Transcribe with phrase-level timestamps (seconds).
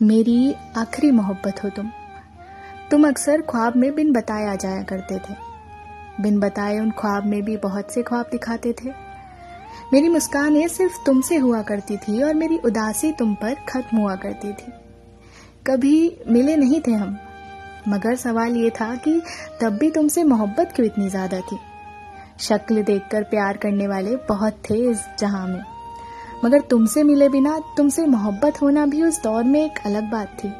[0.00, 1.88] मेरी आखिरी मोहब्बत हो तुम।
[2.90, 5.34] तुम अक्सर ख्वाब में बिन बताए आ जाया करते थे।
[6.22, 8.90] बिन बताए उन ख्वाब में भी बहुत से ख्वाब दिखाते थे।
[9.92, 14.16] मेरी मुस्कान ये सिर्फ़ तुमसे हुआ करती थी और मेरी उदासी तुम पर खत्म हुआ
[14.16, 14.72] करती थी।
[15.66, 17.16] कभी मिले नहीं थे हम,
[17.88, 19.20] मगर सवाल ये था कि
[19.60, 21.58] तब भी तुमसे मोहब्बत क्यों इतनी ज़्यादा थी?
[22.40, 25.62] शक्ल देखकर प्यार करने वाले बहुत थे इस जहाँ में।
[26.44, 30.52] मगर तुमसे मिले बिना, तुमसे मोहब्बत होना भी उस दौर में एक अलग बात थी।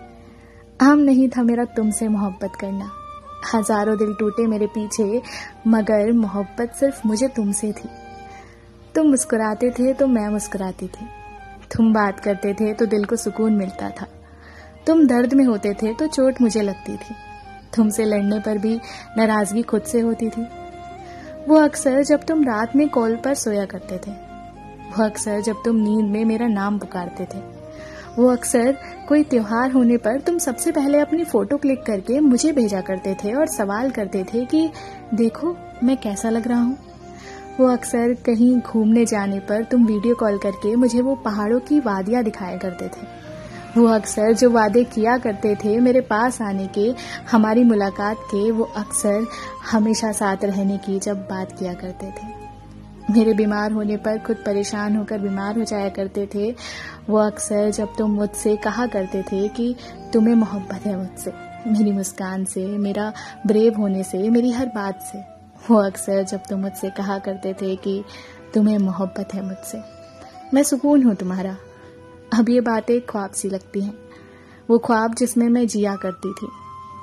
[0.80, 2.90] आम नहीं था मेरा तुमसे मोहब्बत करना।
[3.54, 5.22] हज़ारों दिल टूटे मेरे पीछे,
[5.66, 7.88] मगर मोहब्बत सिर्फ़ मुझे तुमसे थी।
[8.94, 11.06] तुम मुस्कुराते थे तो मैं मुस्कुराती थी।
[11.76, 14.06] तुम बात करते थे तो दिल को सुकून मिलता था।
[14.86, 17.14] तुम दर्द में होते थे तो चोट मुझे लगती थी।
[17.76, 18.76] तुमसे लड़ने पर भी
[19.16, 20.46] नाराज़गी खुद से होती थी।
[21.48, 24.25] वो अक्सर जब तुम रात में कॉल पर सोया करते थे।
[24.86, 27.56] वो अक्सर जब तुम नींद में मेरा नाम पुकारते थे।
[28.18, 28.76] वो अक्सर
[29.08, 33.32] कोई त्योहार होने पर तुम सबसे पहले अपनी फ़ोटो क्लिक करके मुझे भेजा करते थे
[33.32, 34.70] और सवाल करते थे कि,
[35.14, 36.78] देखो, मैं कैसा लग रहा हूँ?
[37.60, 42.24] वो अक्सर कहीं घूमने जाने पर तुम वीडियो कॉल करके मुझे वो पहाड़ों की वादियाँ
[42.24, 43.26] दिखाया करते थे।
[43.76, 46.94] वो अक्सर जो वादे किया करते थे मेरे पास आने के,
[47.30, 49.26] हमारी मुलाकात के, वो अक्सर
[49.70, 52.35] हमेशा साथ रहने की जब बात किया करते थे।
[53.10, 56.54] मेरे बीमार होने पर खुद परेशान होकर बीमार हो जाया करते थे।
[57.08, 59.74] वो अक्सर जब तुम मुझसे कहा करते थे कि
[60.12, 61.32] तुम्हें मोहब्बत है मुझसे,
[61.66, 63.12] मेरी मुस्कान से, मेरा
[63.46, 65.18] ब्रेव होने से, मेरी हर बात से।
[65.70, 68.04] वो अक्सर जब तुम मुझसे कहा करते थे कि
[68.54, 69.80] तुम्हें मोहब्बत है मुझसे,
[70.54, 71.56] मैं सुकून हूँ तुम्हारा।
[72.38, 73.94] अब ये बातें ख्वाब सी लगती हैं।
[74.70, 76.48] वो ख्वाब जिसमें मैं जिया करती थी,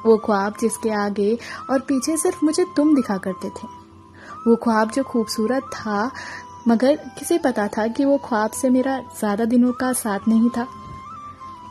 [0.06, 1.38] वो ख्वाब जिसके आगे
[1.70, 3.83] और पीछे सिर्फ़ मुझे तुम दिखा करते थे।
[4.47, 6.11] वो ख्वाब जो खूबसूरत था,
[6.67, 10.67] मगर किसे पता था कि वो ख्वाब से मेरा ज़्यादा दिनों का साथ नहीं था?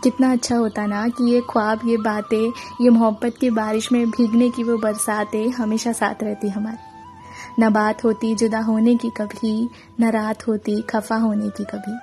[0.03, 4.51] कितना अच्छा होता ना कि ये ख्वाब, ये बातें, ये मोहब्बत की बारिश में भीगने
[4.51, 9.69] की वो बरसातें हमेशा साथ रहती हमारी। न बात होती जुदा होने की कभी,
[10.01, 11.99] न रात होती खफा होने की कभी।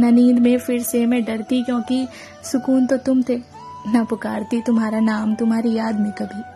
[0.00, 2.08] न नींद में फिर से मैं डरती क्योंकि
[2.52, 3.36] सुकून तो तुम थे,
[3.88, 6.55] न पुकारती तुम्हारा नाम, तुम्हारी याद में कभी।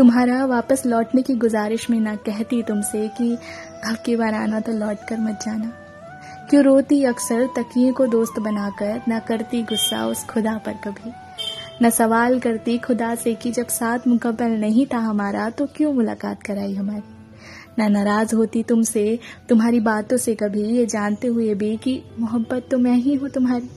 [0.00, 3.38] तुम्हारा वापस लौटने की गुजारिश में ना कहती तुमसे कि
[3.84, 5.72] अब की बार आना तो लौट कर मत जाना।
[6.50, 11.12] क्यों रोती अक्सर तकिए को दोस्त बनाकर, ना करती गुस्सा उस खुदा पर कभी।
[11.82, 16.42] न सवाल करती खुदा से कि जब साथ मुकम्मल नहीं था हमारा तो क्यों मुलाकात
[16.42, 17.02] कराई हमारी?
[17.78, 19.18] न नाराज़ होती तुमसे,
[19.48, 23.70] तुम्हारी बातों से कभी, ये जानते हुए भी कि मोहब्बत तो मैं ही हूँ तुम्हारी।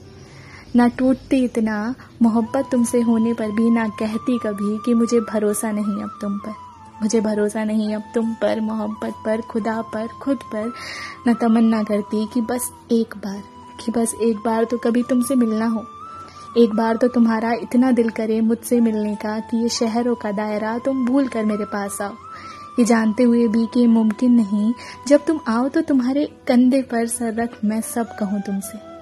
[0.76, 6.02] ना टूटती इतना, मोहब्बत तुमसे होने पर भी ना कहती कभी कि मुझे भरोसा नहीं
[6.02, 6.54] अब तुम पर।
[7.02, 10.72] मुझे भरोसा नहीं अब तुम पर, मोहब्बत पर, खुदा पर, खुद पर।
[11.28, 13.42] न तमन्ना करती कि बस एक बार,
[13.84, 15.84] कि बस एक बार तो कभी तुमसे मिलना हो।
[16.58, 20.78] एक बार तो तुम्हारा इतना दिल करे मुझसे मिलने का कि ये शहरों का दायरा
[20.78, 22.12] तुम भूल कर मेरे पास आओ।
[22.78, 24.72] ये जानते हुए भी कि मुमकिन नहीं।
[25.08, 28.93] जब तुम आओ तो तुम्हारे कंधे पर सर रख मैं सब कहूँ तुमसे।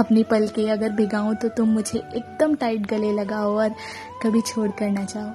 [0.00, 3.74] अपनी पल के अगर भिगाऊं तो तुम मुझे एकदम टाइट गले लगाओ और
[4.22, 5.30] कभी छोड़ कर ना जाओ।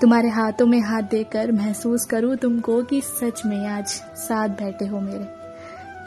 [0.00, 3.86] तुम्हारे हाथों में हाथ देकर महसूस करूँ तुमको कि सच में आज
[4.16, 5.26] साथ बैठे हो मेरे।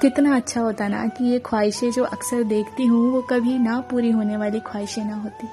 [0.01, 4.12] कितना अच्छा होता ना कि ये ख्वाहिशें जो अक्सर देखती हूँ, वो कभी ना पूरी
[4.12, 5.47] होने वाली ख्वाहिशें ना होती।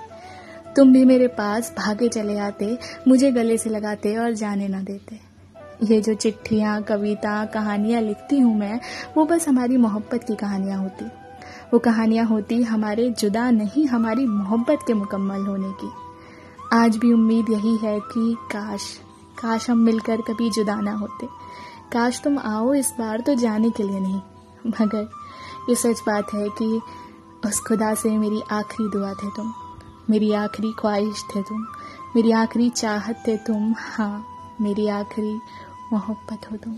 [0.77, 2.79] तुम भी मेरे पास भागे चले आते,
[3.09, 5.21] मुझे गले से लगाते और जाने ना देते।
[5.85, 8.81] ये जो चिट्ठियाँ, कविता, कहानियाँ लिखती हूँ मैं,
[9.17, 11.05] वो बस हमारी मोहब्बत की कहानियाँ होती।
[11.73, 15.91] वो कहानियाँ होती हमारे जुदा नहीं, हमारी मोहब्बत के मुकम्मल होने की।
[16.73, 19.01] आज भी उम्मीद यही है कि काश
[19.43, 21.27] काश हम मिलकर कभी जुदा ना होते।
[21.93, 24.21] काश तुम आओ इस बार तो जाने के लिए नहीं।
[24.67, 25.09] मगर
[25.69, 26.81] ये सच बात है कि
[27.47, 29.53] उस खुदा से मेरी आखिरी दुआ थे तुम।
[30.11, 31.67] मेरी आखिरी ख्वाहिश थे तुम।
[32.17, 34.27] मेरी आखिरी चाहत थे तुम। हाँ
[34.61, 35.41] मेरी आखिरी
[35.93, 36.77] मोहब्बत हो तुम।